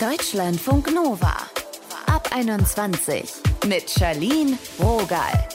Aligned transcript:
Deutschlandfunk 0.00 0.94
Nova. 0.94 1.34
Ab 2.04 2.28
21 2.34 3.32
mit 3.66 3.88
Charlene 3.88 4.58
Rogal. 4.78 5.48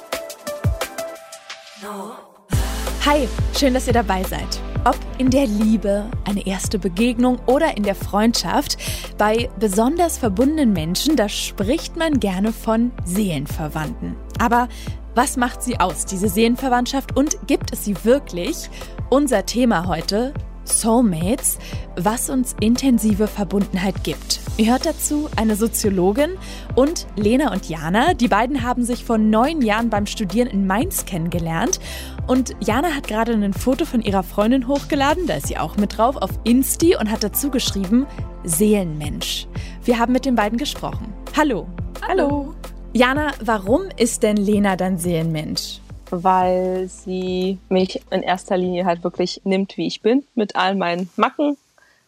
Hi, 3.06 3.28
schön, 3.56 3.76
dass 3.76 3.86
ihr 3.86 3.94
dabei 3.94 4.24
seid. 4.24 4.60
Ob 4.84 4.98
in 5.20 5.30
der 5.30 5.46
Liebe, 5.46 6.10
eine 6.26 6.48
erste 6.48 6.80
Begegnung 6.80 7.38
oder 7.46 7.78
in 7.78 7.84
der 7.84 7.94
Freundschaft, 7.94 8.78
bei 9.20 9.48
besonders 9.60 10.18
verbundenen 10.18 10.74
Menschen, 10.74 11.16
da 11.16 11.30
spricht 11.30 11.96
man 11.96 12.20
gerne 12.20 12.52
von 12.52 12.92
Seelenverwandten. 13.06 14.16
Aber 14.40 14.70
was 15.14 15.38
macht 15.38 15.62
sie 15.62 15.80
aus, 15.80 16.08
diese 16.08 16.30
Seelenverwandtschaft, 16.30 17.16
und 17.16 17.38
gibt 17.46 17.74
es 17.74 17.86
sie 17.86 18.04
wirklich? 18.04 18.72
Unser 19.12 19.46
Thema 19.46 19.86
heute, 19.86 20.34
Soulmates, 20.72 21.60
was 21.96 22.30
uns 22.30 22.56
intensive 22.60 23.28
Verbundenheit 23.28 24.04
gibt. 24.04 24.40
Ihr 24.58 24.72
hört 24.72 24.86
dazu 24.86 25.30
eine 25.36 25.56
Soziologin 25.56 26.32
und 26.76 27.08
Lena 27.16 27.52
und 27.52 27.70
Jana. 27.70 28.14
Die 28.14 28.28
beiden 28.28 28.64
haben 28.64 28.84
sich 28.84 29.06
vor 29.06 29.18
neun 29.18 29.62
Jahren 29.62 29.90
beim 29.90 30.06
Studieren 30.06 30.50
in 30.50 30.68
Mainz 30.68 31.06
kennengelernt. 31.06 31.80
Und 32.28 32.56
Jana 32.60 32.90
hat 32.96 33.08
gerade 33.08 33.34
ein 33.34 33.54
Foto 33.54 33.86
von 33.86 34.02
ihrer 34.02 34.24
Freundin 34.24 34.68
hochgeladen, 34.68 35.28
da 35.28 35.36
ist 35.36 35.48
sie 35.48 35.58
auch 35.58 35.78
mit 35.78 35.98
drauf, 35.98 36.16
auf 36.16 36.32
Insti 36.44 36.96
und 36.96 37.12
hat 37.12 37.24
dazu 37.24 37.50
geschrieben, 37.50 38.08
Seelenmensch. 38.44 39.48
Wir 39.84 40.00
haben 40.00 40.14
mit 40.14 40.26
den 40.26 40.36
beiden 40.36 40.58
gesprochen. 40.58 41.14
Hallo. 41.36 41.68
Hallo. 42.08 42.54
Jana, 42.94 43.32
warum 43.44 43.84
ist 43.98 44.24
denn 44.24 44.38
Lena 44.38 44.76
dein 44.76 44.98
Seelenmensch? 44.98 45.80
Weil 46.12 46.88
sie 46.88 47.58
mich 47.70 48.02
in 48.12 48.24
erster 48.24 48.58
Linie 48.58 48.86
halt 48.86 49.04
wirklich 49.04 49.42
nimmt, 49.44 49.78
wie 49.78 49.88
ich 49.88 50.02
bin, 50.02 50.26
mit 50.36 50.56
all 50.56 50.76
meinen 50.76 51.10
Macken, 51.16 51.58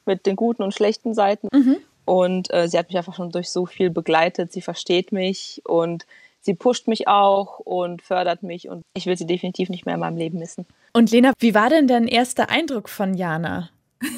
mit 0.05 0.25
den 0.25 0.35
guten 0.35 0.63
und 0.63 0.73
schlechten 0.73 1.13
Seiten. 1.13 1.47
Mhm. 1.51 1.77
Und 2.05 2.53
äh, 2.53 2.67
sie 2.67 2.77
hat 2.77 2.89
mich 2.89 2.97
einfach 2.97 3.15
schon 3.15 3.31
durch 3.31 3.49
so 3.49 3.65
viel 3.65 3.89
begleitet. 3.89 4.51
Sie 4.51 4.61
versteht 4.61 5.11
mich 5.11 5.61
und 5.65 6.05
sie 6.41 6.53
pusht 6.53 6.87
mich 6.87 7.07
auch 7.07 7.59
und 7.59 8.01
fördert 8.01 8.43
mich. 8.43 8.69
Und 8.69 8.83
ich 8.93 9.05
will 9.05 9.17
sie 9.17 9.27
definitiv 9.27 9.69
nicht 9.69 9.85
mehr 9.85 9.95
in 9.95 10.01
meinem 10.01 10.17
Leben 10.17 10.39
missen. 10.39 10.65
Und 10.91 11.11
Lena, 11.11 11.33
wie 11.39 11.55
war 11.55 11.69
denn 11.69 11.87
dein 11.87 12.07
erster 12.07 12.49
Eindruck 12.49 12.89
von 12.89 13.13
Jana? 13.13 13.69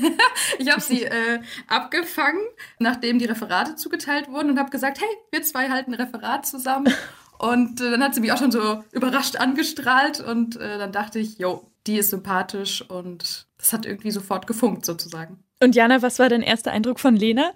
ich 0.60 0.70
habe 0.70 0.82
sie 0.82 1.04
äh, 1.04 1.40
abgefangen, 1.68 2.42
nachdem 2.80 3.20
die 3.20 3.26
Referate 3.26 3.76
zugeteilt 3.76 4.30
wurden 4.30 4.50
und 4.50 4.60
habe 4.60 4.72
gesagt, 4.72 5.00
hey, 5.00 5.10
wir 5.32 5.44
zwei 5.44 5.70
halten 5.70 5.94
ein 5.94 6.02
Referat 6.02 6.46
zusammen. 6.46 6.92
Und 7.38 7.82
äh, 7.82 7.92
dann 7.92 8.04
hat 8.04 8.16
sie 8.16 8.22
mich 8.22 8.32
auch 8.32 8.38
schon 8.38 8.52
so 8.52 8.84
überrascht 8.92 9.36
angestrahlt 9.38 10.20
und 10.20 10.56
äh, 10.56 10.78
dann 10.78 10.92
dachte 10.92 11.20
ich, 11.20 11.38
jo, 11.38 11.66
die 11.88 11.98
ist 11.98 12.10
sympathisch 12.10 12.82
und 12.90 13.48
das 13.58 13.74
hat 13.74 13.86
irgendwie 13.86 14.12
sofort 14.12 14.48
gefunkt 14.48 14.86
sozusagen. 14.86 15.44
Und 15.62 15.76
Jana, 15.76 16.02
was 16.02 16.20
war 16.20 16.30
dein 16.30 16.42
erster 16.42 16.72
Eindruck 16.72 17.00
von 17.00 17.16
Lena? 17.16 17.52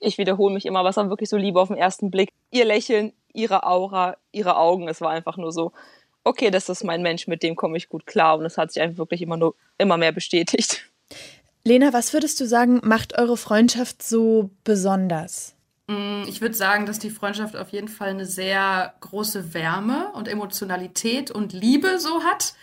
Ich 0.00 0.18
wiederhole 0.18 0.54
mich 0.54 0.66
immer, 0.66 0.84
was 0.84 0.96
war 0.96 1.08
wirklich 1.08 1.28
so 1.28 1.36
Liebe 1.36 1.60
auf 1.60 1.68
den 1.68 1.76
ersten 1.76 2.10
Blick. 2.10 2.30
Ihr 2.50 2.64
Lächeln, 2.64 3.12
ihre 3.32 3.64
Aura, 3.64 4.16
ihre 4.32 4.56
Augen, 4.56 4.88
es 4.88 5.00
war 5.00 5.10
einfach 5.10 5.36
nur 5.36 5.52
so, 5.52 5.72
okay, 6.24 6.50
das 6.50 6.68
ist 6.68 6.84
mein 6.84 7.02
Mensch, 7.02 7.26
mit 7.26 7.42
dem 7.42 7.56
komme 7.56 7.76
ich 7.76 7.88
gut 7.88 8.06
klar 8.06 8.38
und 8.38 8.44
es 8.44 8.58
hat 8.58 8.72
sich 8.72 8.82
einfach 8.82 8.98
wirklich 8.98 9.22
immer 9.22 9.36
nur 9.36 9.54
immer 9.78 9.96
mehr 9.96 10.12
bestätigt. 10.12 10.90
Lena, 11.64 11.92
was 11.92 12.12
würdest 12.12 12.40
du 12.40 12.46
sagen, 12.46 12.80
macht 12.82 13.18
eure 13.18 13.36
Freundschaft 13.36 14.02
so 14.02 14.50
besonders? 14.64 15.54
Mm, 15.92 16.22
ich 16.26 16.40
würde 16.40 16.54
sagen, 16.54 16.86
dass 16.86 16.98
die 16.98 17.10
Freundschaft 17.10 17.56
auf 17.56 17.70
jeden 17.70 17.88
Fall 17.88 18.10
eine 18.10 18.26
sehr 18.26 18.94
große 19.00 19.54
Wärme 19.54 20.12
und 20.14 20.28
Emotionalität 20.28 21.30
und 21.30 21.52
Liebe 21.52 21.98
so 21.98 22.22
hat, 22.24 22.54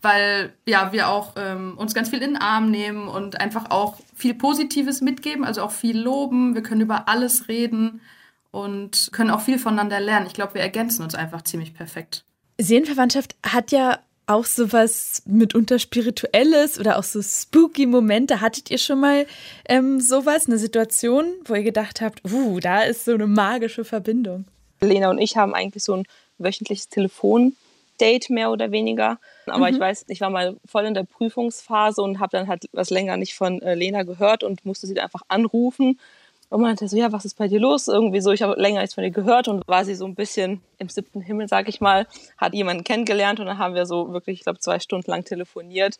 weil 0.00 0.52
ja 0.66 0.92
wir 0.92 1.08
auch 1.08 1.34
ähm, 1.36 1.76
uns 1.76 1.94
ganz 1.94 2.10
viel 2.10 2.22
in 2.22 2.34
den 2.34 2.42
Arm 2.42 2.70
nehmen 2.70 3.08
und 3.08 3.40
einfach 3.40 3.70
auch 3.70 3.98
viel 4.14 4.34
Positives 4.34 5.00
mitgeben, 5.00 5.44
also 5.44 5.62
auch 5.62 5.72
viel 5.72 5.98
loben. 5.98 6.54
Wir 6.54 6.62
können 6.62 6.80
über 6.80 7.08
alles 7.08 7.48
reden 7.48 8.00
und 8.50 9.10
können 9.12 9.30
auch 9.30 9.40
viel 9.40 9.58
voneinander 9.58 10.00
lernen. 10.00 10.26
Ich 10.26 10.34
glaube, 10.34 10.54
wir 10.54 10.62
ergänzen 10.62 11.02
uns 11.02 11.14
einfach 11.14 11.42
ziemlich 11.42 11.74
perfekt. 11.74 12.24
Seelenverwandtschaft 12.58 13.36
hat 13.44 13.70
ja 13.70 13.98
auch 14.28 14.44
sowas 14.44 15.22
mitunter 15.26 15.78
Spirituelles 15.78 16.78
oder 16.78 16.98
auch 16.98 17.02
so 17.02 17.22
spooky 17.22 17.86
Momente. 17.86 18.40
Hattet 18.40 18.70
ihr 18.70 18.78
schon 18.78 19.00
mal 19.00 19.26
ähm, 19.68 20.00
sowas, 20.00 20.46
eine 20.46 20.58
Situation, 20.58 21.26
wo 21.46 21.54
ihr 21.54 21.62
gedacht 21.62 22.00
habt, 22.00 22.22
uh, 22.30 22.60
da 22.60 22.82
ist 22.82 23.06
so 23.06 23.14
eine 23.14 23.26
magische 23.26 23.84
Verbindung? 23.84 24.44
Lena 24.80 25.10
und 25.10 25.18
ich 25.18 25.36
haben 25.36 25.54
eigentlich 25.54 25.82
so 25.82 25.94
ein 25.94 26.04
wöchentliches 26.38 26.88
Telefondate 26.88 27.56
mehr 28.28 28.50
oder 28.50 28.70
weniger. 28.70 29.18
Aber 29.46 29.68
mhm. 29.68 29.74
ich 29.74 29.80
weiß, 29.80 30.04
ich 30.08 30.20
war 30.20 30.30
mal 30.30 30.56
voll 30.64 30.84
in 30.84 30.94
der 30.94 31.04
Prüfungsphase 31.04 32.02
und 32.02 32.20
habe 32.20 32.36
dann 32.36 32.48
halt 32.48 32.66
was 32.72 32.90
länger 32.90 33.16
nicht 33.16 33.34
von 33.34 33.62
äh, 33.62 33.74
Lena 33.74 34.02
gehört 34.02 34.44
und 34.44 34.64
musste 34.64 34.86
sie 34.86 34.94
dann 34.94 35.04
einfach 35.04 35.22
anrufen 35.28 35.98
und 36.50 36.62
meinte 36.62 36.88
so, 36.88 36.96
ja, 36.96 37.12
was 37.12 37.24
ist 37.24 37.36
bei 37.36 37.48
dir 37.48 37.60
los? 37.60 37.88
Irgendwie 37.88 38.20
so, 38.20 38.32
ich 38.32 38.42
habe 38.42 38.60
länger 38.60 38.80
nichts 38.80 38.94
von 38.94 39.04
ihr 39.04 39.10
gehört 39.10 39.48
und 39.48 39.66
war 39.66 39.84
sie 39.84 39.94
so 39.94 40.06
ein 40.06 40.14
bisschen 40.14 40.62
im 40.78 40.88
siebten 40.88 41.20
Himmel, 41.20 41.48
sag 41.48 41.68
ich 41.68 41.80
mal, 41.80 42.06
hat 42.36 42.54
jemanden 42.54 42.84
kennengelernt 42.84 43.40
und 43.40 43.46
dann 43.46 43.58
haben 43.58 43.74
wir 43.74 43.86
so 43.86 44.12
wirklich, 44.12 44.38
ich 44.38 44.44
glaube, 44.44 44.58
zwei 44.58 44.80
Stunden 44.80 45.10
lang 45.10 45.24
telefoniert 45.24 45.98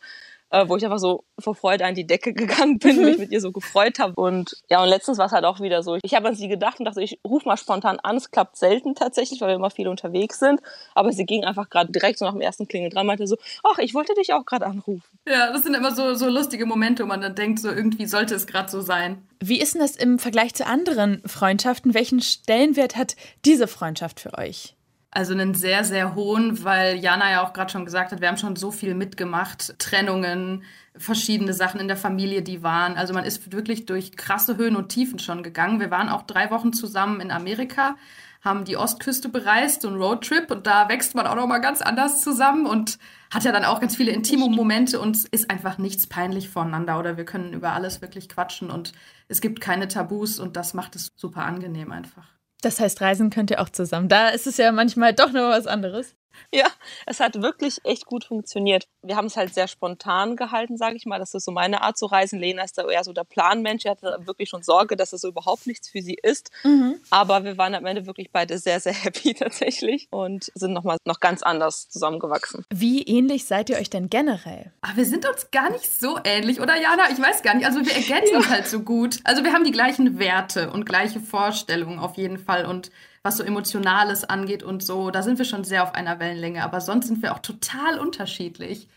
äh, 0.51 0.67
wo 0.67 0.75
ich 0.75 0.83
einfach 0.83 0.99
so 0.99 1.23
vor 1.39 1.55
Freude 1.55 1.85
an 1.85 1.95
die 1.95 2.07
Decke 2.07 2.33
gegangen 2.33 2.79
bin, 2.79 3.03
mich 3.03 3.17
mit 3.17 3.31
ihr 3.31 3.41
so 3.41 3.51
gefreut 3.51 3.99
habe. 3.99 4.13
Und 4.15 4.57
ja, 4.69 4.81
und 4.81 4.89
letztens 4.89 5.17
war 5.17 5.27
es 5.27 5.31
halt 5.31 5.45
auch 5.45 5.59
wieder 5.59 5.83
so. 5.83 5.97
Ich 6.01 6.13
habe 6.15 6.27
an 6.27 6.35
sie 6.35 6.47
gedacht 6.47 6.79
und 6.79 6.85
dachte, 6.85 7.01
ich 7.01 7.19
rufe 7.25 7.47
mal 7.47 7.57
spontan 7.57 7.99
an. 7.99 8.17
Es 8.17 8.31
klappt 8.31 8.57
selten 8.57 8.95
tatsächlich, 8.95 9.41
weil 9.41 9.49
wir 9.49 9.55
immer 9.55 9.69
viel 9.69 9.87
unterwegs 9.87 10.39
sind. 10.39 10.61
Aber 10.95 11.11
sie 11.11 11.25
ging 11.25 11.43
einfach 11.45 11.69
gerade 11.69 11.91
direkt 11.91 12.19
so 12.19 12.25
nach 12.25 12.33
dem 12.33 12.41
ersten 12.41 12.67
Klingel 12.67 12.89
dran, 12.89 13.05
meinte 13.05 13.27
so, 13.27 13.37
ach, 13.63 13.77
ich 13.79 13.93
wollte 13.93 14.13
dich 14.13 14.33
auch 14.33 14.45
gerade 14.45 14.65
anrufen. 14.65 15.19
Ja, 15.27 15.51
das 15.51 15.63
sind 15.63 15.75
immer 15.75 15.93
so, 15.93 16.15
so 16.15 16.27
lustige 16.27 16.65
Momente, 16.65 17.03
wo 17.03 17.07
man 17.07 17.21
dann 17.21 17.35
denkt, 17.35 17.59
so 17.59 17.69
irgendwie 17.69 18.05
sollte 18.05 18.35
es 18.35 18.47
gerade 18.47 18.69
so 18.69 18.81
sein. 18.81 19.27
Wie 19.39 19.61
ist 19.61 19.73
denn 19.73 19.81
das 19.81 19.95
im 19.95 20.19
Vergleich 20.19 20.53
zu 20.53 20.65
anderen 20.65 21.21
Freundschaften? 21.25 21.93
Welchen 21.93 22.21
Stellenwert 22.21 22.97
hat 22.97 23.15
diese 23.45 23.67
Freundschaft 23.67 24.19
für 24.19 24.37
euch? 24.37 24.75
Also 25.11 25.33
einen 25.33 25.55
sehr, 25.55 25.83
sehr 25.83 26.13
hohen, 26.13 26.63
weil 26.63 26.97
Jana 26.97 27.31
ja 27.31 27.43
auch 27.43 27.53
gerade 27.53 27.71
schon 27.71 27.83
gesagt 27.83 28.11
hat, 28.11 28.21
wir 28.21 28.27
haben 28.27 28.37
schon 28.37 28.55
so 28.55 28.69
viel 28.69 28.93
mitgemacht. 28.93 29.73
Trennungen, 29.79 30.63
verschiedene 30.95 31.53
Sachen 31.53 31.79
in 31.79 31.87
der 31.87 31.97
Familie, 31.97 32.43
die 32.43 32.61
waren. 32.61 32.95
Also 32.95 33.13
man 33.13 33.23
ist 33.23 33.51
wirklich 33.51 33.87
durch 33.87 34.15
krasse 34.15 34.57
Höhen 34.57 34.75
und 34.75 34.89
Tiefen 34.89 35.17
schon 35.17 35.41
gegangen. 35.41 35.79
Wir 35.79 35.89
waren 35.89 36.09
auch 36.09 36.23
drei 36.23 36.51
Wochen 36.51 36.73
zusammen 36.73 37.21
in 37.21 37.31
Amerika, 37.31 37.95
haben 38.41 38.65
die 38.65 38.77
Ostküste 38.77 39.29
bereist, 39.29 39.81
so 39.81 39.87
einen 39.87 39.97
Roadtrip 39.97 40.51
und 40.51 40.67
da 40.67 40.87
wächst 40.89 41.15
man 41.15 41.25
auch 41.25 41.35
noch 41.35 41.47
mal 41.47 41.59
ganz 41.59 41.81
anders 41.81 42.21
zusammen 42.21 42.67
und 42.67 42.99
hat 43.33 43.43
ja 43.43 43.51
dann 43.51 43.65
auch 43.65 43.79
ganz 43.79 43.95
viele 43.95 44.11
intime 44.11 44.47
Momente 44.47 44.99
und 44.99 45.25
ist 45.25 45.49
einfach 45.49 45.79
nichts 45.79 46.05
peinlich 46.07 46.49
voneinander 46.49 46.99
oder 46.99 47.17
wir 47.17 47.25
können 47.25 47.53
über 47.53 47.73
alles 47.73 48.01
wirklich 48.01 48.29
quatschen 48.29 48.69
und 48.69 48.93
es 49.27 49.41
gibt 49.41 49.59
keine 49.59 49.87
Tabus 49.87 50.39
und 50.39 50.55
das 50.55 50.73
macht 50.73 50.95
es 50.95 51.11
super 51.15 51.45
angenehm 51.45 51.91
einfach. 51.91 52.38
Das 52.61 52.79
heißt, 52.79 53.01
reisen 53.01 53.29
könnt 53.29 53.51
ihr 53.51 53.61
auch 53.61 53.69
zusammen. 53.69 54.09
Da 54.09 54.29
ist 54.29 54.47
es 54.47 54.57
ja 54.57 54.71
manchmal 54.71 55.13
doch 55.13 55.31
noch 55.31 55.49
was 55.49 55.67
anderes. 55.67 56.15
Ja, 56.53 56.67
es 57.05 57.19
hat 57.19 57.41
wirklich 57.41 57.77
echt 57.83 58.05
gut 58.05 58.23
funktioniert. 58.25 58.87
Wir 59.03 59.15
haben 59.15 59.27
es 59.27 59.37
halt 59.37 59.53
sehr 59.53 59.67
spontan 59.67 60.35
gehalten, 60.35 60.77
sage 60.77 60.95
ich 60.95 61.05
mal. 61.05 61.19
Das 61.19 61.33
ist 61.33 61.45
so 61.45 61.51
meine 61.51 61.81
Art 61.81 61.97
zu 61.97 62.07
reisen. 62.07 62.39
Lena 62.39 62.63
ist 62.63 62.77
da 62.77 62.87
eher 62.87 63.03
so 63.03 63.13
der 63.13 63.23
Planmensch. 63.23 63.85
Er 63.85 63.91
hatte 63.91 64.17
wirklich 64.21 64.49
schon 64.49 64.63
Sorge, 64.63 64.95
dass 64.95 65.13
es 65.13 65.21
so 65.21 65.27
überhaupt 65.27 65.67
nichts 65.67 65.89
für 65.89 66.01
sie 66.01 66.17
ist. 66.21 66.49
Mhm. 66.63 66.95
Aber 67.11 67.43
wir 67.43 67.57
waren 67.57 67.75
am 67.75 67.85
Ende 67.85 68.07
wirklich 68.07 68.31
beide 68.31 68.57
sehr, 68.57 68.79
sehr 68.79 68.93
happy 69.03 69.33
tatsächlich 69.35 70.07
und 70.11 70.51
sind 70.55 70.73
nochmal 70.73 70.97
noch 71.05 71.19
ganz 71.19 71.43
anders 71.43 71.87
zusammengewachsen. 71.89 72.65
Wie 72.73 73.03
ähnlich 73.03 73.45
seid 73.45 73.69
ihr 73.69 73.77
euch 73.77 73.89
denn 73.89 74.09
generell? 74.09 74.71
Ach, 74.81 74.95
wir 74.95 75.05
sind 75.05 75.27
uns 75.27 75.51
gar 75.51 75.69
nicht 75.71 75.89
so 75.91 76.19
ähnlich, 76.23 76.59
oder 76.59 76.75
Jana? 76.79 77.09
Ich 77.11 77.21
weiß 77.21 77.43
gar 77.43 77.53
nicht. 77.53 77.65
Also 77.65 77.85
wir 77.85 77.93
ergänzen 77.93 78.33
ja. 78.33 78.37
uns 78.37 78.49
halt 78.49 78.67
so 78.67 78.81
gut. 78.81 79.19
Also 79.23 79.43
wir 79.43 79.53
haben 79.53 79.63
die 79.63 79.71
gleichen 79.71 80.19
Werte 80.19 80.71
und 80.71 80.85
gleiche 80.85 81.19
Vorstellungen 81.19 81.99
auf 81.99 82.15
jeden 82.15 82.37
Fall 82.37 82.65
und 82.65 82.91
was 83.23 83.37
so 83.37 83.43
Emotionales 83.43 84.23
angeht 84.23 84.63
und 84.63 84.83
so, 84.83 85.11
da 85.11 85.23
sind 85.23 85.37
wir 85.37 85.45
schon 85.45 85.63
sehr 85.63 85.83
auf 85.83 85.95
einer 85.95 86.19
Wellenlänge. 86.19 86.63
Aber 86.63 86.81
sonst 86.81 87.07
sind 87.07 87.21
wir 87.21 87.33
auch 87.33 87.39
total 87.39 87.99
unterschiedlich. 87.99 88.87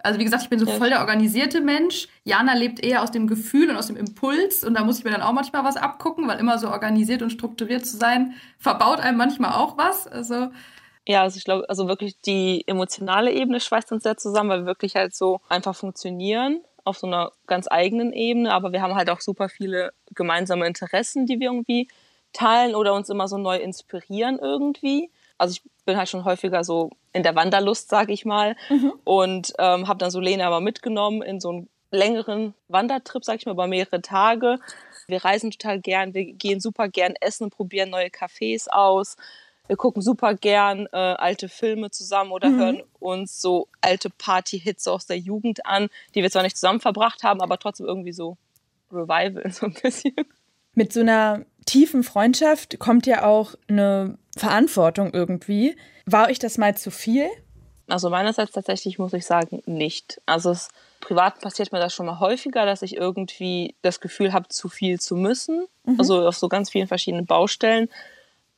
Also 0.00 0.20
wie 0.20 0.24
gesagt, 0.24 0.44
ich 0.44 0.48
bin 0.48 0.60
so 0.60 0.66
voll 0.66 0.90
der 0.90 1.00
organisierte 1.00 1.60
Mensch. 1.60 2.06
Jana 2.22 2.54
lebt 2.54 2.84
eher 2.84 3.02
aus 3.02 3.10
dem 3.10 3.26
Gefühl 3.26 3.68
und 3.68 3.76
aus 3.76 3.88
dem 3.88 3.96
Impuls 3.96 4.62
und 4.62 4.74
da 4.74 4.84
muss 4.84 4.98
ich 4.98 5.04
mir 5.04 5.10
dann 5.10 5.22
auch 5.22 5.32
manchmal 5.32 5.64
was 5.64 5.76
abgucken, 5.76 6.28
weil 6.28 6.38
immer 6.38 6.58
so 6.58 6.70
organisiert 6.70 7.20
und 7.20 7.30
strukturiert 7.30 7.84
zu 7.84 7.96
sein, 7.96 8.34
verbaut 8.58 9.00
einem 9.00 9.18
manchmal 9.18 9.54
auch 9.54 9.76
was. 9.76 10.06
Also 10.06 10.50
ja, 11.04 11.22
also 11.22 11.38
ich 11.38 11.44
glaube, 11.44 11.68
also 11.68 11.88
wirklich 11.88 12.20
die 12.20 12.62
emotionale 12.66 13.32
Ebene 13.32 13.60
schweißt 13.60 13.90
uns 13.92 14.02
sehr 14.04 14.16
zusammen, 14.16 14.50
weil 14.50 14.60
wir 14.60 14.66
wirklich 14.66 14.94
halt 14.94 15.14
so 15.14 15.40
einfach 15.48 15.74
funktionieren 15.74 16.60
auf 16.84 16.98
so 16.98 17.06
einer 17.06 17.32
ganz 17.46 17.66
eigenen 17.70 18.12
Ebene, 18.12 18.52
aber 18.52 18.72
wir 18.72 18.82
haben 18.82 18.94
halt 18.94 19.10
auch 19.10 19.20
super 19.20 19.48
viele 19.48 19.92
gemeinsame 20.14 20.66
Interessen, 20.66 21.26
die 21.26 21.40
wir 21.40 21.50
irgendwie 21.50 21.88
teilen 22.38 22.74
oder 22.74 22.94
uns 22.94 23.08
immer 23.08 23.26
so 23.26 23.36
neu 23.36 23.56
inspirieren 23.56 24.38
irgendwie. 24.38 25.10
Also 25.38 25.52
ich 25.52 25.62
bin 25.84 25.96
halt 25.96 26.08
schon 26.08 26.24
häufiger 26.24 26.62
so 26.64 26.90
in 27.12 27.22
der 27.22 27.34
Wanderlust, 27.34 27.88
sag 27.88 28.10
ich 28.10 28.24
mal, 28.24 28.56
mhm. 28.68 28.92
und 29.04 29.52
ähm, 29.58 29.88
habe 29.88 29.98
dann 29.98 30.10
so 30.10 30.20
Lena 30.20 30.46
aber 30.46 30.60
mitgenommen 30.60 31.22
in 31.22 31.40
so 31.40 31.50
einen 31.50 31.68
längeren 31.90 32.54
Wandertrip, 32.68 33.24
sag 33.24 33.36
ich 33.36 33.46
mal, 33.46 33.52
über 33.52 33.66
mehrere 33.66 34.02
Tage. 34.02 34.58
Wir 35.08 35.24
reisen 35.24 35.50
total 35.50 35.80
gern, 35.80 36.14
wir 36.14 36.24
gehen 36.24 36.60
super 36.60 36.88
gern 36.88 37.14
essen 37.20 37.44
und 37.44 37.50
probieren 37.50 37.90
neue 37.90 38.08
Cafés 38.08 38.68
aus. 38.68 39.16
Wir 39.66 39.76
gucken 39.76 40.00
super 40.00 40.34
gern 40.34 40.86
äh, 40.92 40.96
alte 40.96 41.48
Filme 41.48 41.90
zusammen 41.90 42.30
oder 42.30 42.50
mhm. 42.50 42.58
hören 42.58 42.82
uns 43.00 43.40
so 43.40 43.68
alte 43.80 44.10
Party-Hits 44.10 44.86
aus 44.86 45.06
der 45.06 45.18
Jugend 45.18 45.66
an, 45.66 45.88
die 46.14 46.22
wir 46.22 46.30
zwar 46.30 46.42
nicht 46.42 46.56
zusammen 46.56 46.80
verbracht 46.80 47.22
haben, 47.22 47.40
aber 47.40 47.58
trotzdem 47.58 47.86
irgendwie 47.86 48.12
so 48.12 48.36
Revival 48.92 49.50
so 49.50 49.66
ein 49.66 49.74
bisschen. 49.74 50.14
Mit 50.74 50.92
so 50.92 51.00
einer 51.00 51.44
tiefen 51.68 52.02
Freundschaft 52.02 52.78
kommt 52.78 53.06
ja 53.06 53.24
auch 53.26 53.54
eine 53.68 54.18
Verantwortung 54.36 55.12
irgendwie. 55.12 55.76
War 56.06 56.28
euch 56.28 56.38
das 56.38 56.56
mal 56.56 56.76
zu 56.76 56.90
viel? 56.90 57.28
Also 57.88 58.10
meinerseits 58.10 58.52
tatsächlich 58.52 58.98
muss 58.98 59.12
ich 59.12 59.26
sagen, 59.26 59.62
nicht. 59.66 60.20
Also 60.26 60.50
es, 60.50 60.68
privat 61.00 61.40
passiert 61.40 61.72
mir 61.72 61.78
das 61.78 61.94
schon 61.94 62.06
mal 62.06 62.20
häufiger, 62.20 62.66
dass 62.66 62.82
ich 62.82 62.96
irgendwie 62.96 63.74
das 63.82 64.00
Gefühl 64.00 64.32
habe, 64.32 64.48
zu 64.48 64.68
viel 64.68 64.98
zu 64.98 65.14
müssen. 65.14 65.66
Mhm. 65.84 65.96
Also 65.98 66.26
auf 66.26 66.36
so 66.36 66.48
ganz 66.48 66.70
vielen 66.70 66.88
verschiedenen 66.88 67.26
Baustellen. 67.26 67.88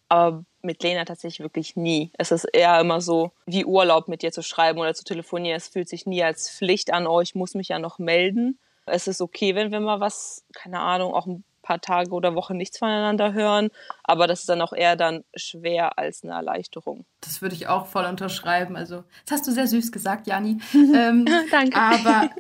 Aber 0.09 0.45
mit 0.63 0.83
Lena 0.83 1.05
tatsächlich 1.05 1.41
wirklich 1.41 1.77
nie. 1.77 2.11
Es 2.19 2.31
ist 2.33 2.45
eher 2.45 2.79
immer 2.81 3.01
so 3.01 3.33
wie 3.47 3.65
Urlaub 3.65 4.09
mit 4.09 4.23
dir 4.23 4.33
zu 4.33 4.43
schreiben 4.43 4.79
oder 4.79 4.95
zu 4.95 5.05
telefonieren. 5.05 5.57
Es 5.57 5.69
fühlt 5.69 5.89
sich 5.89 6.07
nie 6.07 6.23
als 6.23 6.51
Pflicht 6.51 6.93
an, 6.93 7.07
oh, 7.07 7.21
ich 7.21 7.35
muss 7.35 7.55
mich 7.55 7.69
ja 7.69 7.79
noch 7.79 7.99
melden. 7.99 8.59
Es 8.87 9.07
ist 9.07 9.21
okay, 9.21 9.55
wenn 9.55 9.71
wir 9.71 9.81
mal 9.81 10.01
was, 10.01 10.45
keine 10.53 10.81
Ahnung, 10.81 11.15
auch 11.15 11.27
ein 11.27 11.45
paar 11.71 11.81
Tage 11.81 12.11
oder 12.11 12.35
Wochen 12.35 12.57
nichts 12.57 12.79
voneinander 12.79 13.33
hören. 13.33 13.69
Aber 14.03 14.27
das 14.27 14.41
ist 14.41 14.49
dann 14.49 14.61
auch 14.61 14.73
eher 14.73 14.97
dann 14.97 15.23
schwer 15.37 15.99
als 15.99 16.25
eine 16.25 16.33
Erleichterung. 16.33 17.05
Das 17.21 17.43
würde 17.43 17.55
ich 17.55 17.69
auch 17.69 17.87
voll 17.87 18.07
unterschreiben. 18.07 18.75
Also, 18.75 19.05
das 19.25 19.39
hast 19.39 19.47
du 19.47 19.53
sehr 19.53 19.69
süß 19.69 19.93
gesagt, 19.93 20.27
Jani. 20.27 20.59
ähm, 20.75 21.27
Danke. 21.51 21.77
Aber, 21.77 22.31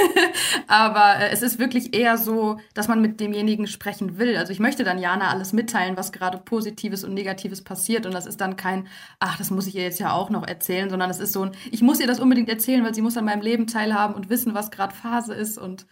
aber 0.68 1.20
äh, 1.20 1.30
es 1.32 1.42
ist 1.42 1.58
wirklich 1.58 1.94
eher 1.94 2.16
so, 2.16 2.58
dass 2.72 2.88
man 2.88 3.02
mit 3.02 3.20
demjenigen 3.20 3.66
sprechen 3.66 4.16
will. 4.16 4.38
Also 4.38 4.52
ich 4.52 4.60
möchte 4.60 4.84
dann 4.84 4.98
Jana 4.98 5.28
alles 5.28 5.52
mitteilen, 5.52 5.98
was 5.98 6.10
gerade 6.10 6.38
Positives 6.38 7.04
und 7.04 7.12
Negatives 7.12 7.62
passiert. 7.62 8.06
Und 8.06 8.14
das 8.14 8.24
ist 8.24 8.40
dann 8.40 8.56
kein, 8.56 8.88
ach, 9.20 9.36
das 9.36 9.50
muss 9.50 9.66
ich 9.66 9.76
ihr 9.76 9.82
jetzt 9.82 10.00
ja 10.00 10.12
auch 10.12 10.30
noch 10.30 10.46
erzählen, 10.46 10.88
sondern 10.88 11.10
es 11.10 11.20
ist 11.20 11.34
so 11.34 11.42
ein, 11.42 11.52
ich 11.70 11.82
muss 11.82 12.00
ihr 12.00 12.06
das 12.06 12.20
unbedingt 12.20 12.48
erzählen, 12.48 12.84
weil 12.84 12.94
sie 12.94 13.02
muss 13.02 13.18
an 13.18 13.26
meinem 13.26 13.42
Leben 13.42 13.66
teilhaben 13.66 14.14
und 14.14 14.30
wissen, 14.30 14.54
was 14.54 14.70
gerade 14.70 14.94
Phase 14.94 15.34
ist. 15.34 15.58
Und 15.58 15.86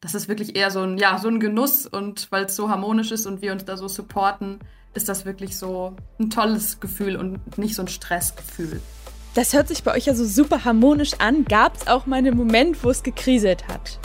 das 0.00 0.14
ist 0.14 0.28
wirklich 0.28 0.56
eher 0.56 0.70
so 0.70 0.80
ein, 0.80 0.98
ja, 0.98 1.18
so 1.18 1.28
ein 1.28 1.40
Genuss 1.40 1.86
und 1.86 2.28
weil 2.30 2.46
es 2.46 2.56
so 2.56 2.70
harmonisch 2.70 3.10
ist 3.10 3.26
und 3.26 3.42
wir 3.42 3.52
uns 3.52 3.64
da 3.64 3.76
so 3.76 3.86
supporten, 3.86 4.58
ist 4.94 5.08
das 5.08 5.24
wirklich 5.24 5.56
so 5.56 5.94
ein 6.18 6.30
tolles 6.30 6.80
Gefühl 6.80 7.16
und 7.16 7.58
nicht 7.58 7.74
so 7.74 7.82
ein 7.82 7.88
Stressgefühl. 7.88 8.80
Das 9.34 9.52
hört 9.52 9.68
sich 9.68 9.84
bei 9.84 9.94
euch 9.94 10.06
ja 10.06 10.14
so 10.14 10.24
super 10.24 10.64
harmonisch 10.64 11.12
an. 11.18 11.44
Gab 11.44 11.76
es 11.76 11.86
auch 11.86 12.06
mal 12.06 12.16
einen 12.16 12.36
Moment, 12.36 12.82
wo 12.82 12.90
es 12.90 13.02
gekriselt 13.02 13.68
hat? 13.68 14.00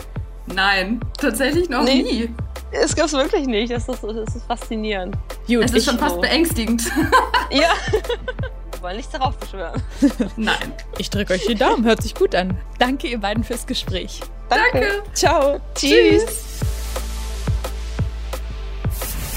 Nein, 0.45 0.99
tatsächlich 1.17 1.69
noch 1.69 1.83
nee. 1.83 2.03
nie. 2.03 2.29
Es 2.71 2.95
gab 2.95 3.07
es 3.07 3.13
wirklich 3.13 3.47
nicht. 3.47 3.71
Das 3.71 3.87
ist, 3.87 4.03
das 4.03 4.35
ist 4.35 4.45
faszinierend. 4.45 5.15
Gut, 5.47 5.63
es 5.63 5.73
ist 5.73 5.85
schon 5.85 5.97
fast 5.97 6.15
so. 6.15 6.21
beängstigend. 6.21 6.83
ja. 7.49 7.69
Wir 8.71 8.81
wollen 8.81 8.97
nichts 8.97 9.11
darauf 9.11 9.37
beschwören. 9.37 9.81
Nein. 10.35 10.73
Ich 10.99 11.09
drücke 11.09 11.33
euch 11.33 11.45
die 11.47 11.55
Daumen. 11.55 11.85
Hört 11.85 12.03
sich 12.03 12.13
gut 12.13 12.35
an. 12.35 12.57
Danke, 12.77 13.07
ihr 13.07 13.19
beiden, 13.19 13.43
fürs 13.43 13.65
Gespräch. 13.65 14.21
Danke. 14.49 14.79
Danke. 14.79 15.03
Ciao. 15.13 15.59
Tschüss. 15.73 16.25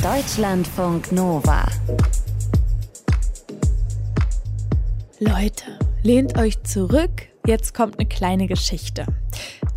Deutschlandfunk 0.02 1.10
Nova. 1.12 1.66
Leute, 5.18 5.64
lehnt 6.02 6.38
euch 6.38 6.62
zurück. 6.62 7.26
Jetzt 7.46 7.74
kommt 7.74 7.98
eine 7.98 8.08
kleine 8.08 8.46
Geschichte. 8.46 9.06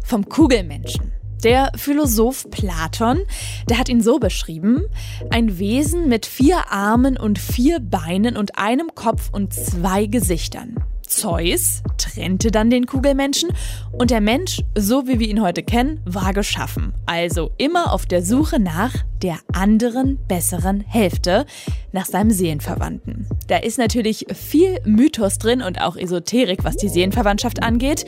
Vom 0.03 0.29
Kugelmenschen. 0.29 1.11
Der 1.43 1.71
Philosoph 1.75 2.51
Platon, 2.51 3.21
der 3.67 3.79
hat 3.79 3.89
ihn 3.89 4.01
so 4.01 4.19
beschrieben, 4.19 4.85
ein 5.31 5.57
Wesen 5.57 6.07
mit 6.07 6.27
vier 6.27 6.71
Armen 6.71 7.17
und 7.17 7.39
vier 7.39 7.79
Beinen 7.79 8.37
und 8.37 8.59
einem 8.59 8.93
Kopf 8.93 9.29
und 9.31 9.53
zwei 9.53 10.05
Gesichtern. 10.05 10.75
Zeus 11.11 11.83
trennte 11.97 12.51
dann 12.51 12.69
den 12.69 12.85
Kugelmenschen 12.85 13.49
und 13.91 14.11
der 14.11 14.21
Mensch, 14.21 14.61
so 14.77 15.07
wie 15.07 15.19
wir 15.19 15.27
ihn 15.27 15.41
heute 15.41 15.61
kennen, 15.61 15.99
war 16.05 16.33
geschaffen. 16.33 16.93
Also 17.05 17.51
immer 17.57 17.93
auf 17.93 18.05
der 18.05 18.23
Suche 18.23 18.59
nach 18.59 18.93
der 19.21 19.37
anderen, 19.53 20.17
besseren 20.27 20.79
Hälfte, 20.79 21.45
nach 21.91 22.05
seinem 22.05 22.31
Seelenverwandten. 22.31 23.27
Da 23.47 23.57
ist 23.57 23.77
natürlich 23.77 24.25
viel 24.33 24.79
Mythos 24.85 25.37
drin 25.37 25.61
und 25.61 25.81
auch 25.81 25.97
Esoterik, 25.97 26.63
was 26.63 26.77
die 26.77 26.89
Seelenverwandtschaft 26.89 27.61
angeht. 27.61 28.05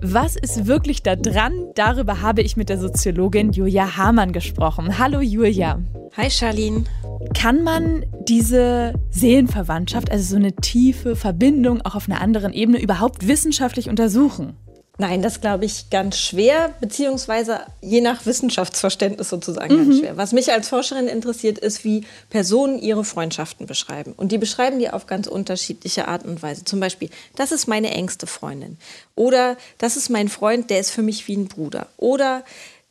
Was 0.00 0.34
ist 0.34 0.66
wirklich 0.66 1.02
da 1.02 1.14
dran? 1.14 1.52
Darüber 1.74 2.22
habe 2.22 2.42
ich 2.42 2.56
mit 2.56 2.70
der 2.70 2.78
Soziologin 2.78 3.52
Julia 3.52 3.96
Hamann 3.96 4.32
gesprochen. 4.32 4.98
Hallo 4.98 5.20
Julia. 5.20 5.78
Hi 6.16 6.30
Charlene. 6.30 6.84
Kann 7.34 7.62
man 7.62 8.04
diese 8.26 8.94
Seelenverwandtschaft, 9.10 10.10
also 10.10 10.24
so 10.24 10.36
eine 10.36 10.54
tiefe 10.54 11.16
Verbindung 11.16 11.82
auch 11.82 11.94
auf 11.94 12.08
einer 12.08 12.20
anderen 12.20 12.52
Ebene 12.52 12.80
überhaupt 12.80 13.28
wissenschaftlich 13.28 13.88
untersuchen? 13.88 14.56
Nein, 14.98 15.20
das 15.20 15.42
glaube 15.42 15.66
ich 15.66 15.90
ganz 15.90 16.16
schwer, 16.16 16.74
beziehungsweise 16.80 17.60
je 17.82 18.00
nach 18.00 18.24
Wissenschaftsverständnis 18.24 19.28
sozusagen 19.28 19.74
mhm. 19.74 19.84
ganz 19.84 19.98
schwer. 19.98 20.16
Was 20.16 20.32
mich 20.32 20.50
als 20.52 20.68
Forscherin 20.68 21.06
interessiert, 21.06 21.58
ist, 21.58 21.84
wie 21.84 22.04
Personen 22.30 22.78
ihre 22.78 23.04
Freundschaften 23.04 23.66
beschreiben. 23.66 24.14
Und 24.16 24.32
die 24.32 24.38
beschreiben 24.38 24.78
die 24.78 24.88
auf 24.88 25.06
ganz 25.06 25.26
unterschiedliche 25.26 26.08
Art 26.08 26.24
und 26.24 26.42
Weise. 26.42 26.64
Zum 26.64 26.80
Beispiel, 26.80 27.10
das 27.34 27.52
ist 27.52 27.66
meine 27.66 27.90
engste 27.90 28.26
Freundin. 28.26 28.78
Oder 29.14 29.58
das 29.76 29.98
ist 29.98 30.08
mein 30.08 30.28
Freund, 30.28 30.70
der 30.70 30.80
ist 30.80 30.90
für 30.90 31.02
mich 31.02 31.28
wie 31.28 31.36
ein 31.36 31.48
Bruder. 31.48 31.88
Oder 31.98 32.42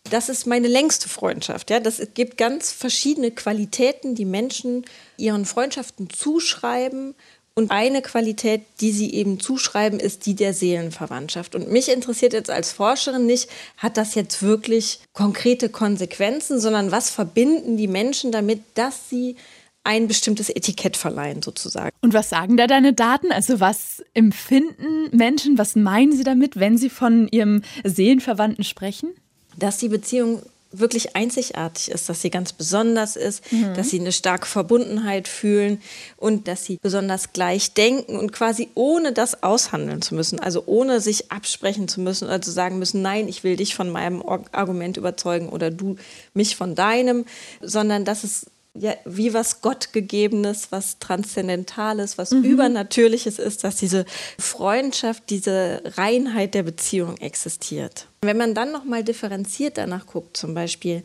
das 0.09 0.29
ist 0.29 0.45
meine 0.45 0.67
längste 0.67 1.09
Freundschaft. 1.09 1.69
Ja, 1.69 1.79
das 1.79 2.01
gibt 2.13 2.37
ganz 2.37 2.71
verschiedene 2.71 3.31
Qualitäten, 3.31 4.15
die 4.15 4.25
Menschen 4.25 4.85
ihren 5.17 5.45
Freundschaften 5.45 6.09
zuschreiben. 6.09 7.15
Und 7.57 7.71
eine 7.71 8.01
Qualität, 8.01 8.63
die 8.81 8.91
sie 8.91 9.13
eben 9.13 9.39
zuschreiben, 9.39 9.99
ist 9.99 10.25
die 10.25 10.35
der 10.35 10.53
Seelenverwandtschaft. 10.53 11.55
Und 11.55 11.71
mich 11.71 11.89
interessiert 11.89 12.33
jetzt 12.33 12.49
als 12.49 12.73
Forscherin 12.73 13.25
nicht, 13.25 13.49
hat 13.77 13.95
das 13.95 14.13
jetzt 14.13 14.43
wirklich 14.43 14.99
konkrete 15.13 15.69
Konsequenzen, 15.69 16.59
sondern 16.59 16.91
was 16.91 17.09
verbinden 17.09 17.77
die 17.77 17.87
Menschen 17.87 18.33
damit, 18.33 18.61
dass 18.73 19.09
sie 19.09 19.37
ein 19.85 20.07
bestimmtes 20.07 20.49
Etikett 20.49 20.97
verleihen, 20.97 21.41
sozusagen. 21.41 21.95
Und 22.01 22.13
was 22.13 22.29
sagen 22.29 22.57
da 22.57 22.67
deine 22.67 22.91
Daten? 22.91 23.31
Also 23.31 23.59
was 23.61 24.03
empfinden 24.13 25.15
Menschen, 25.15 25.57
was 25.57 25.75
meinen 25.75 26.11
sie 26.11 26.23
damit, 26.23 26.59
wenn 26.59 26.77
sie 26.77 26.89
von 26.89 27.29
ihrem 27.29 27.61
Seelenverwandten 27.83 28.65
sprechen? 28.65 29.13
Dass 29.57 29.77
die 29.77 29.89
Beziehung 29.89 30.41
wirklich 30.79 31.15
einzigartig 31.15 31.91
ist, 31.91 32.09
dass 32.09 32.21
sie 32.21 32.29
ganz 32.29 32.53
besonders 32.53 33.15
ist, 33.15 33.49
mhm. 33.51 33.73
dass 33.75 33.89
sie 33.89 33.99
eine 33.99 34.11
starke 34.11 34.45
Verbundenheit 34.45 35.27
fühlen 35.27 35.81
und 36.17 36.47
dass 36.47 36.65
sie 36.65 36.77
besonders 36.81 37.33
gleich 37.33 37.73
denken 37.73 38.17
und 38.17 38.33
quasi 38.33 38.69
ohne 38.75 39.13
das 39.13 39.43
aushandeln 39.43 40.01
zu 40.01 40.15
müssen, 40.15 40.39
also 40.39 40.63
ohne 40.65 40.99
sich 40.99 41.31
absprechen 41.31 41.87
zu 41.87 42.01
müssen 42.01 42.25
oder 42.25 42.41
zu 42.41 42.51
sagen 42.51 42.79
müssen, 42.79 43.01
nein, 43.01 43.27
ich 43.27 43.43
will 43.43 43.55
dich 43.55 43.75
von 43.75 43.89
meinem 43.89 44.21
Argument 44.51 44.97
überzeugen 44.97 45.49
oder 45.49 45.71
du 45.71 45.95
mich 46.33 46.55
von 46.55 46.75
deinem, 46.75 47.25
sondern 47.61 48.05
dass 48.05 48.23
es 48.23 48.47
ja, 48.77 48.94
wie 49.06 49.33
was 49.33 49.62
Gottgegebenes, 49.62 50.72
was 50.72 51.00
Transzendentales, 51.00 52.17
was 52.17 52.32
mhm. 52.32 52.44
Übernatürliches 52.44 53.39
ist, 53.39 53.63
dass 53.63 53.77
diese 53.77 54.05
Freundschaft, 54.38 55.29
diese 55.29 55.82
Reinheit 55.96 56.53
der 56.53 56.63
Beziehung 56.63 57.17
existiert. 57.17 58.08
Wenn 58.22 58.38
man 58.38 58.53
dann 58.53 58.72
nochmal 58.72 59.03
differenziert 59.03 59.77
danach 59.77 60.05
guckt, 60.05 60.36
zum 60.36 60.53
Beispiel, 60.53 61.03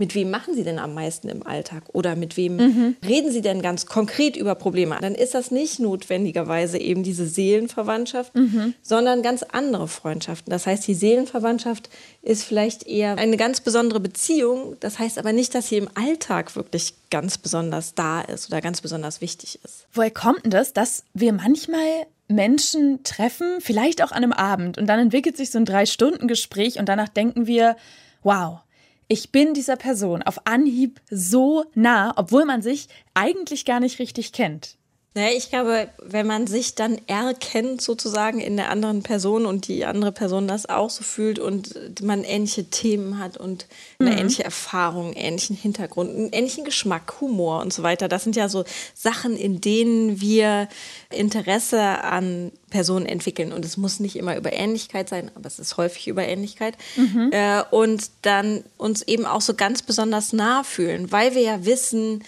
mit 0.00 0.14
wem 0.14 0.30
machen 0.30 0.54
Sie 0.54 0.64
denn 0.64 0.78
am 0.78 0.94
meisten 0.94 1.28
im 1.28 1.46
Alltag 1.46 1.84
oder 1.92 2.16
mit 2.16 2.36
wem 2.36 2.56
mhm. 2.56 2.96
reden 3.06 3.30
Sie 3.30 3.42
denn 3.42 3.62
ganz 3.62 3.86
konkret 3.86 4.36
über 4.36 4.54
Probleme, 4.54 4.96
dann 5.00 5.14
ist 5.14 5.34
das 5.34 5.50
nicht 5.50 5.78
notwendigerweise 5.78 6.78
eben 6.78 7.02
diese 7.02 7.26
Seelenverwandtschaft, 7.26 8.34
mhm. 8.34 8.74
sondern 8.82 9.22
ganz 9.22 9.42
andere 9.44 9.86
Freundschaften. 9.86 10.50
Das 10.50 10.66
heißt, 10.66 10.86
die 10.88 10.94
Seelenverwandtschaft 10.94 11.90
ist 12.22 12.42
vielleicht 12.42 12.86
eher 12.86 13.18
eine 13.18 13.36
ganz 13.36 13.60
besondere 13.60 14.00
Beziehung. 14.00 14.76
Das 14.80 14.98
heißt 14.98 15.18
aber 15.18 15.32
nicht, 15.32 15.54
dass 15.54 15.68
sie 15.68 15.76
im 15.76 15.88
Alltag 15.94 16.56
wirklich 16.56 16.94
ganz 17.10 17.38
besonders 17.38 17.94
da 17.94 18.22
ist 18.22 18.48
oder 18.48 18.60
ganz 18.60 18.80
besonders 18.80 19.20
wichtig 19.20 19.60
ist. 19.62 19.86
Woher 19.92 20.10
kommt 20.10 20.44
denn 20.44 20.50
das, 20.50 20.72
dass 20.72 21.04
wir 21.12 21.32
manchmal 21.32 22.06
Menschen 22.28 23.02
treffen, 23.02 23.60
vielleicht 23.60 24.02
auch 24.02 24.12
an 24.12 24.22
einem 24.22 24.32
Abend, 24.32 24.78
und 24.78 24.86
dann 24.86 24.98
entwickelt 24.98 25.36
sich 25.36 25.50
so 25.50 25.58
ein 25.58 25.64
Drei-Stunden-Gespräch 25.64 26.78
und 26.78 26.88
danach 26.88 27.08
denken 27.08 27.46
wir, 27.46 27.76
wow, 28.22 28.60
ich 29.10 29.32
bin 29.32 29.54
dieser 29.54 29.74
Person 29.74 30.22
auf 30.22 30.46
Anhieb 30.46 31.00
so 31.10 31.64
nah, 31.74 32.12
obwohl 32.16 32.44
man 32.44 32.62
sich 32.62 32.86
eigentlich 33.12 33.64
gar 33.64 33.80
nicht 33.80 33.98
richtig 33.98 34.32
kennt. 34.32 34.78
Naja, 35.12 35.36
ich 35.36 35.50
glaube, 35.50 35.88
wenn 35.98 36.24
man 36.28 36.46
sich 36.46 36.76
dann 36.76 36.96
erkennt 37.08 37.80
sozusagen 37.80 38.38
in 38.38 38.56
der 38.56 38.70
anderen 38.70 39.02
Person 39.02 39.44
und 39.44 39.66
die 39.66 39.84
andere 39.84 40.12
Person 40.12 40.46
das 40.46 40.66
auch 40.66 40.88
so 40.88 41.02
fühlt 41.02 41.40
und 41.40 42.00
man 42.00 42.22
ähnliche 42.22 42.66
Themen 42.70 43.18
hat 43.18 43.36
und 43.36 43.66
eine 43.98 44.12
mhm. 44.12 44.18
ähnliche 44.18 44.44
Erfahrung, 44.44 45.12
ähnlichen 45.14 45.56
Hintergrund, 45.56 46.10
einen 46.10 46.32
ähnlichen 46.32 46.64
Geschmack, 46.64 47.20
Humor 47.20 47.60
und 47.60 47.72
so 47.72 47.82
weiter. 47.82 48.06
Das 48.06 48.22
sind 48.22 48.36
ja 48.36 48.48
so 48.48 48.64
Sachen, 48.94 49.36
in 49.36 49.60
denen 49.60 50.20
wir 50.20 50.68
Interesse 51.10 51.80
an 51.80 52.52
Personen 52.70 53.06
entwickeln. 53.06 53.52
Und 53.52 53.64
es 53.64 53.76
muss 53.76 53.98
nicht 53.98 54.14
immer 54.14 54.36
über 54.36 54.52
Ähnlichkeit 54.52 55.08
sein, 55.08 55.32
aber 55.34 55.48
es 55.48 55.58
ist 55.58 55.76
häufig 55.76 56.06
über 56.06 56.24
Ähnlichkeit. 56.24 56.76
Mhm. 56.94 57.30
Äh, 57.32 57.64
und 57.72 58.10
dann 58.22 58.62
uns 58.76 59.02
eben 59.02 59.26
auch 59.26 59.40
so 59.40 59.54
ganz 59.54 59.82
besonders 59.82 60.32
nah 60.32 60.62
fühlen, 60.62 61.10
weil 61.10 61.34
wir 61.34 61.42
ja 61.42 61.64
wissen, 61.64 62.22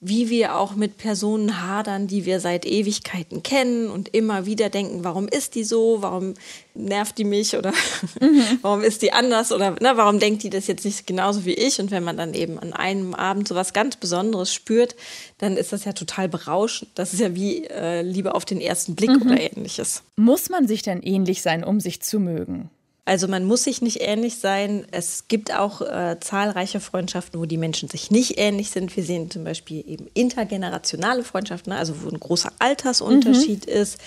wie 0.00 0.28
wir 0.28 0.56
auch 0.56 0.76
mit 0.76 0.98
Personen 0.98 1.66
hadern, 1.66 2.06
die 2.06 2.26
wir 2.26 2.38
seit 2.38 2.66
Ewigkeiten 2.66 3.42
kennen 3.42 3.88
und 3.88 4.14
immer 4.14 4.44
wieder 4.44 4.68
denken, 4.68 5.04
warum 5.04 5.26
ist 5.26 5.54
die 5.54 5.64
so, 5.64 6.02
warum 6.02 6.34
nervt 6.74 7.16
die 7.16 7.24
mich 7.24 7.56
oder 7.56 7.72
mhm. 8.20 8.58
warum 8.60 8.82
ist 8.82 9.00
die 9.00 9.14
anders 9.14 9.52
oder 9.52 9.70
ne, 9.70 9.92
warum 9.94 10.18
denkt 10.18 10.42
die 10.42 10.50
das 10.50 10.66
jetzt 10.66 10.84
nicht 10.84 11.06
genauso 11.06 11.46
wie 11.46 11.54
ich? 11.54 11.80
Und 11.80 11.90
wenn 11.90 12.04
man 12.04 12.18
dann 12.18 12.34
eben 12.34 12.58
an 12.58 12.74
einem 12.74 13.14
Abend 13.14 13.48
so 13.48 13.54
was 13.54 13.72
ganz 13.72 13.96
Besonderes 13.96 14.52
spürt, 14.52 14.96
dann 15.38 15.56
ist 15.56 15.72
das 15.72 15.86
ja 15.86 15.94
total 15.94 16.28
berauschend. 16.28 16.90
Das 16.94 17.14
ist 17.14 17.20
ja 17.20 17.34
wie 17.34 17.64
äh, 17.64 18.02
Liebe 18.02 18.34
auf 18.34 18.44
den 18.44 18.60
ersten 18.60 18.96
Blick 18.96 19.10
mhm. 19.10 19.22
oder 19.22 19.40
ähnliches. 19.40 20.02
Muss 20.16 20.50
man 20.50 20.68
sich 20.68 20.82
denn 20.82 21.02
ähnlich 21.02 21.40
sein, 21.40 21.64
um 21.64 21.80
sich 21.80 22.02
zu 22.02 22.20
mögen? 22.20 22.68
Also 23.08 23.28
man 23.28 23.44
muss 23.44 23.62
sich 23.62 23.82
nicht 23.82 24.00
ähnlich 24.00 24.38
sein. 24.38 24.84
Es 24.90 25.28
gibt 25.28 25.54
auch 25.54 25.80
äh, 25.80 26.16
zahlreiche 26.18 26.80
Freundschaften, 26.80 27.38
wo 27.40 27.44
die 27.44 27.56
Menschen 27.56 27.88
sich 27.88 28.10
nicht 28.10 28.36
ähnlich 28.36 28.70
sind. 28.70 28.96
Wir 28.96 29.04
sehen 29.04 29.30
zum 29.30 29.44
Beispiel 29.44 29.84
eben 29.88 30.08
intergenerationale 30.12 31.22
Freundschaften, 31.22 31.72
ne? 31.72 31.78
also 31.78 32.02
wo 32.02 32.08
ein 32.08 32.18
großer 32.18 32.50
Altersunterschied 32.58 33.66
mhm. 33.68 33.72
ist 33.72 33.98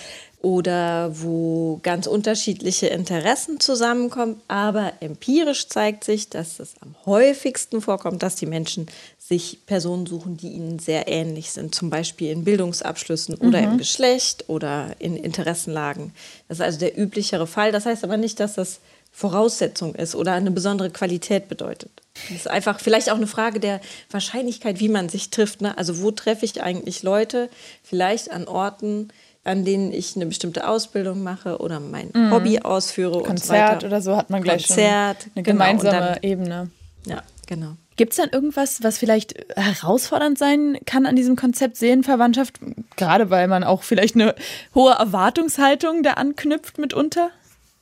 oder 0.42 1.12
wo 1.18 1.80
ganz 1.82 2.08
unterschiedliche 2.08 2.88
Interessen 2.88 3.62
zusammenkommen. 3.62 4.42
Aber 4.50 4.92
empirisch 5.00 5.70
zeigt 5.70 6.04
sich, 6.04 6.30
dass 6.30 6.60
es 6.60 6.74
am 6.82 6.94
häufigsten 7.06 7.80
vorkommt, 7.80 8.22
dass 8.22 8.36
die 8.36 8.48
Menschen 8.48 8.88
sich 9.30 9.60
Personen 9.68 10.08
suchen, 10.08 10.38
die 10.38 10.50
ihnen 10.50 10.80
sehr 10.80 11.08
ähnlich 11.08 11.52
sind, 11.52 11.76
zum 11.76 11.92
Beispiel 11.92 12.32
in 12.32 12.46
Bildungsabschlüssen 12.46 13.38
mhm. 13.40 13.48
oder 13.48 13.60
im 13.60 13.78
Geschlecht 13.78 14.46
oder 14.48 14.96
in 14.98 15.16
Interessenlagen. 15.16 16.14
Das 16.48 16.58
ist 16.58 16.64
also 16.64 16.80
der 16.80 16.98
üblichere 16.98 17.46
Fall. 17.46 17.72
Das 17.72 17.86
heißt 17.86 18.04
aber 18.04 18.18
nicht, 18.18 18.40
dass 18.40 18.56
das 18.56 18.80
Voraussetzung 19.12 19.94
ist 19.94 20.16
oder 20.16 20.34
eine 20.34 20.50
besondere 20.50 20.90
Qualität 20.90 21.48
bedeutet. 21.48 21.92
Das 22.30 22.38
ist 22.38 22.50
einfach 22.50 22.80
vielleicht 22.80 23.12
auch 23.12 23.18
eine 23.18 23.28
Frage 23.28 23.60
der 23.60 23.82
Wahrscheinlichkeit, 24.10 24.80
wie 24.80 24.90
man 24.90 25.10
sich 25.10 25.30
trifft. 25.30 25.62
Ne? 25.62 25.78
Also 25.78 26.02
wo 26.02 26.10
treffe 26.10 26.46
ich 26.46 26.64
eigentlich 26.64 27.04
Leute? 27.04 27.50
Vielleicht 27.84 28.32
an 28.32 28.48
Orten, 28.48 29.10
an 29.44 29.64
denen 29.64 29.92
ich 29.92 30.16
eine 30.16 30.26
bestimmte 30.26 30.68
Ausbildung 30.68 31.22
mache 31.22 31.60
oder 31.60 31.80
mein 31.80 32.10
mhm. 32.14 32.32
Hobby 32.32 32.60
ausführe. 32.62 33.22
Konzert 33.22 33.82
so 33.82 33.88
oder 33.88 34.02
so 34.02 34.18
hat 34.18 34.32
man 34.32 34.42
gleich 34.42 34.66
Konzert, 34.66 35.22
schon 35.22 35.32
eine 35.36 35.44
genau, 35.44 35.54
gemeinsame 35.54 35.98
genau, 35.98 36.14
dann, 36.14 36.24
Ebene. 36.24 36.72
Ja, 37.06 37.24
genau. 37.46 37.76
Gibt 38.00 38.14
es 38.14 38.18
dann 38.18 38.30
irgendwas, 38.30 38.82
was 38.82 38.98
vielleicht 38.98 39.34
herausfordernd 39.58 40.38
sein 40.38 40.78
kann 40.86 41.06
an 41.06 41.18
diesem 41.18 41.36
Konzept 41.36 41.76
Seelenverwandtschaft? 41.76 42.58
Gerade 42.96 43.30
weil 43.30 43.50
man 43.50 43.66
auch 43.66 43.84
vielleicht 43.84 44.16
eine 44.16 44.36
hohe 44.74 44.94
Erwartungshaltung 44.94 46.02
da 46.02 46.14
anknüpft 46.14 46.78
mitunter? 46.78 47.30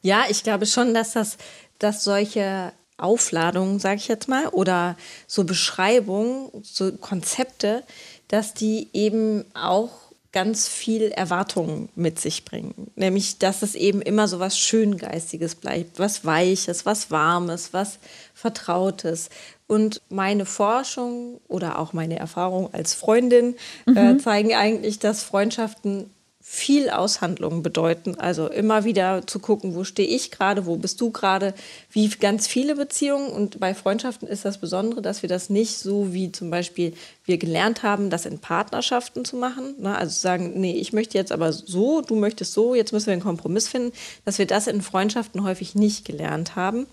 Ja, 0.01 0.23
ich 0.27 0.41
glaube 0.41 0.65
schon, 0.65 0.95
dass 0.95 1.11
das, 1.11 1.37
dass 1.77 2.03
solche 2.03 2.73
Aufladungen, 2.97 3.77
sage 3.77 3.97
ich 3.97 4.07
jetzt 4.07 4.27
mal, 4.27 4.47
oder 4.47 4.97
so 5.27 5.43
Beschreibungen, 5.43 6.49
so 6.63 6.91
Konzepte, 6.93 7.83
dass 8.27 8.55
die 8.55 8.89
eben 8.93 9.45
auch 9.53 9.91
ganz 10.31 10.67
viel 10.67 11.03
Erwartungen 11.03 11.89
mit 11.95 12.19
sich 12.19 12.45
bringen. 12.45 12.91
Nämlich, 12.95 13.39
dass 13.39 13.61
es 13.61 13.75
eben 13.75 14.01
immer 14.01 14.27
so 14.27 14.39
was 14.39 14.57
Schöngeistiges 14.59 15.55
bleibt, 15.55 15.99
was 15.99 16.25
Weiches, 16.25 16.85
was 16.85 17.11
Warmes, 17.11 17.73
was 17.73 17.99
Vertrautes. 18.33 19.29
Und 19.67 20.01
meine 20.09 20.45
Forschung 20.45 21.39
oder 21.47 21.79
auch 21.79 21.93
meine 21.93 22.19
Erfahrung 22.19 22.73
als 22.73 22.93
Freundin 22.93 23.55
äh, 23.87 23.91
mhm. 23.91 23.97
äh, 23.97 24.17
zeigen 24.17 24.53
eigentlich, 24.53 24.99
dass 24.99 25.23
Freundschaften 25.23 26.09
viel 26.49 26.89
Aushandlungen 26.89 27.61
bedeuten. 27.61 28.15
Also 28.15 28.47
immer 28.47 28.85
wieder 28.85 29.27
zu 29.27 29.39
gucken, 29.39 29.75
wo 29.75 29.83
stehe 29.83 30.07
ich 30.07 30.31
gerade, 30.31 30.65
wo 30.65 30.77
bist 30.77 31.01
du 31.01 31.11
gerade, 31.11 31.53
wie 31.91 32.07
ganz 32.07 32.47
viele 32.47 32.75
Beziehungen. 32.75 33.29
Und 33.29 33.59
bei 33.59 33.73
Freundschaften 33.73 34.29
ist 34.29 34.45
das 34.45 34.57
Besondere, 34.57 35.01
dass 35.01 35.21
wir 35.21 35.27
das 35.27 35.49
nicht 35.49 35.77
so 35.77 36.13
wie 36.13 36.31
zum 36.31 36.49
Beispiel 36.49 36.93
wir 37.25 37.37
gelernt 37.37 37.83
haben, 37.83 38.09
das 38.09 38.25
in 38.25 38.39
Partnerschaften 38.39 39.25
zu 39.25 39.35
machen. 39.35 39.75
Ne? 39.77 39.93
Also 39.93 40.17
sagen, 40.17 40.53
nee, 40.55 40.71
ich 40.71 40.93
möchte 40.93 41.17
jetzt 41.17 41.33
aber 41.33 41.51
so, 41.51 41.99
du 41.99 42.15
möchtest 42.15 42.53
so, 42.53 42.75
jetzt 42.75 42.93
müssen 42.93 43.07
wir 43.07 43.13
einen 43.13 43.21
Kompromiss 43.21 43.67
finden, 43.67 43.91
dass 44.23 44.39
wir 44.39 44.47
das 44.47 44.67
in 44.67 44.81
Freundschaften 44.81 45.43
häufig 45.43 45.75
nicht 45.75 46.05
gelernt 46.05 46.55
haben 46.55 46.87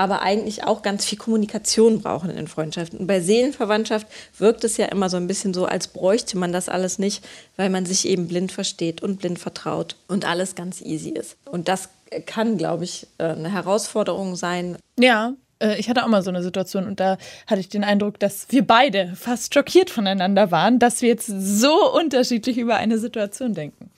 aber 0.00 0.22
eigentlich 0.22 0.64
auch 0.64 0.80
ganz 0.80 1.04
viel 1.04 1.18
Kommunikation 1.18 2.00
brauchen 2.00 2.30
in 2.30 2.48
Freundschaften. 2.48 3.00
Und 3.00 3.06
bei 3.06 3.20
Seelenverwandtschaft 3.20 4.06
wirkt 4.38 4.64
es 4.64 4.78
ja 4.78 4.86
immer 4.86 5.10
so 5.10 5.18
ein 5.18 5.26
bisschen 5.26 5.52
so, 5.52 5.66
als 5.66 5.88
bräuchte 5.88 6.38
man 6.38 6.52
das 6.52 6.70
alles 6.70 6.98
nicht, 6.98 7.22
weil 7.56 7.68
man 7.68 7.84
sich 7.84 8.08
eben 8.08 8.26
blind 8.26 8.50
versteht 8.50 9.02
und 9.02 9.18
blind 9.18 9.38
vertraut 9.38 9.96
und 10.08 10.24
alles 10.24 10.54
ganz 10.54 10.80
easy 10.80 11.10
ist. 11.10 11.36
Und 11.44 11.68
das 11.68 11.90
kann, 12.24 12.56
glaube 12.56 12.84
ich, 12.84 13.08
äh, 13.18 13.24
eine 13.24 13.52
Herausforderung 13.52 14.36
sein. 14.36 14.78
Ja, 14.98 15.34
äh, 15.60 15.78
ich 15.78 15.90
hatte 15.90 16.02
auch 16.02 16.08
mal 16.08 16.22
so 16.22 16.30
eine 16.30 16.42
Situation 16.42 16.86
und 16.86 16.98
da 16.98 17.18
hatte 17.46 17.60
ich 17.60 17.68
den 17.68 17.84
Eindruck, 17.84 18.18
dass 18.18 18.46
wir 18.48 18.66
beide 18.66 19.12
fast 19.16 19.52
schockiert 19.52 19.90
voneinander 19.90 20.50
waren, 20.50 20.78
dass 20.78 21.02
wir 21.02 21.10
jetzt 21.10 21.26
so 21.26 21.92
unterschiedlich 21.94 22.56
über 22.56 22.76
eine 22.76 22.98
Situation 22.98 23.52
denken. 23.52 23.89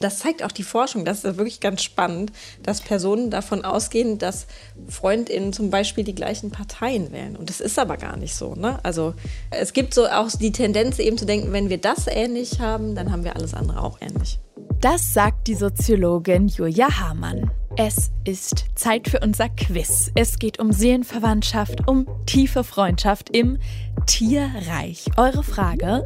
Das 0.00 0.18
zeigt 0.18 0.42
auch 0.42 0.52
die 0.52 0.62
Forschung, 0.62 1.04
das 1.04 1.24
ist 1.24 1.36
wirklich 1.36 1.60
ganz 1.60 1.82
spannend, 1.82 2.32
dass 2.62 2.80
Personen 2.80 3.30
davon 3.30 3.64
ausgehen, 3.64 4.18
dass 4.18 4.46
FreundInnen 4.88 5.52
zum 5.52 5.70
Beispiel 5.70 6.04
die 6.04 6.14
gleichen 6.14 6.50
Parteien 6.50 7.12
wählen. 7.12 7.36
Und 7.36 7.50
das 7.50 7.60
ist 7.60 7.78
aber 7.78 7.96
gar 7.96 8.16
nicht 8.16 8.34
so. 8.34 8.54
Ne? 8.54 8.78
Also 8.82 9.14
es 9.50 9.72
gibt 9.72 9.94
so 9.94 10.06
auch 10.06 10.30
die 10.30 10.52
Tendenz 10.52 10.98
eben 10.98 11.18
zu 11.18 11.26
denken, 11.26 11.52
wenn 11.52 11.70
wir 11.70 11.78
das 11.78 12.06
ähnlich 12.06 12.60
haben, 12.60 12.94
dann 12.94 13.12
haben 13.12 13.24
wir 13.24 13.36
alles 13.36 13.54
andere 13.54 13.82
auch 13.82 13.98
ähnlich. 14.00 14.38
Das 14.80 15.14
sagt 15.14 15.48
die 15.48 15.54
Soziologin 15.54 16.48
Julia 16.48 17.00
Hamann. 17.00 17.50
Es 17.78 18.10
ist 18.24 18.66
Zeit 18.74 19.08
für 19.08 19.20
unser 19.20 19.48
Quiz. 19.48 20.10
Es 20.14 20.38
geht 20.38 20.58
um 20.58 20.72
Seelenverwandtschaft, 20.72 21.86
um 21.88 22.06
tiefe 22.24 22.64
Freundschaft 22.64 23.30
im 23.30 23.58
Tierreich. 24.06 25.04
Eure 25.16 25.42
Frage, 25.42 26.04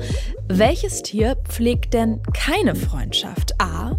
welches 0.49 1.03
Tier 1.03 1.37
pflegt 1.49 1.95
denn 1.95 2.21
keine 2.33 2.75
Freundschaft? 2.75 3.61
A, 3.61 3.99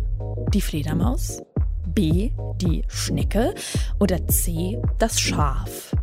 die 0.53 0.61
Fledermaus, 0.61 1.41
B, 1.85 2.31
die 2.61 2.83
Schnecke 2.87 3.53
oder 3.99 4.27
C, 4.27 4.81
das 4.97 5.19
Schaf? 5.19 5.95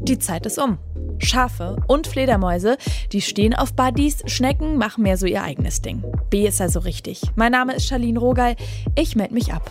Die 0.00 0.18
Zeit 0.18 0.46
ist 0.46 0.58
um. 0.58 0.78
Schafe 1.18 1.76
und 1.86 2.06
Fledermäuse, 2.06 2.76
die 3.12 3.20
stehen 3.20 3.54
auf 3.54 3.74
Buddies, 3.74 4.22
Schnecken 4.26 4.76
machen 4.76 5.02
mehr 5.02 5.16
so 5.16 5.26
ihr 5.26 5.42
eigenes 5.42 5.80
Ding. 5.80 6.02
B 6.30 6.46
ist 6.46 6.60
also 6.60 6.80
richtig. 6.80 7.22
Mein 7.36 7.52
Name 7.52 7.74
ist 7.74 7.86
Charlene 7.86 8.18
Rogal. 8.18 8.56
Ich 8.96 9.14
melde 9.14 9.34
mich 9.34 9.52
ab. 9.52 9.70